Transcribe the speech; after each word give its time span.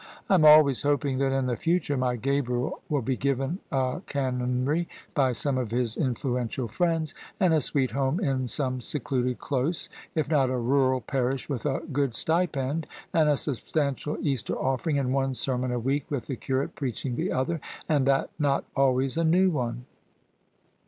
I 0.31 0.33
am 0.33 0.45
always 0.45 0.81
hoping 0.81 1.19
that 1.19 1.31
in 1.31 1.45
the 1.45 1.55
future 1.55 1.95
my 1.95 2.15
Gabriel 2.15 2.81
will 2.89 3.03
be 3.03 3.15
given 3.15 3.59
a 3.71 4.01
Can 4.07 4.39
onry 4.39 4.87
by 5.13 5.31
some 5.31 5.59
of 5.59 5.69
his 5.69 5.95
influential 5.95 6.67
friends, 6.67 7.13
and 7.39 7.53
a 7.53 7.61
sweet 7.61 7.91
home 7.91 8.19
in 8.19 8.47
some 8.47 8.81
secluded 8.81 9.37
close, 9.37 9.89
if 10.15 10.27
not 10.27 10.49
a 10.49 10.57
rural 10.57 11.01
parish 11.01 11.47
with 11.47 11.67
a 11.67 11.81
good 11.93 12.15
stipend 12.15 12.87
and 13.13 13.29
a 13.29 13.37
substantial 13.37 14.17
Easter 14.21 14.55
offering, 14.57 14.97
and 14.97 15.13
one 15.13 15.35
sermon 15.35 15.71
a 15.71 15.77
week 15.77 16.09
with 16.09 16.25
the 16.25 16.35
curate 16.35 16.73
preaching 16.73 17.15
the 17.15 17.31
other, 17.31 17.61
and 17.87 18.07
that 18.07 18.31
not 18.39 18.65
always 18.75 19.17
a 19.17 19.23
new 19.23 19.51
one." 19.51 19.85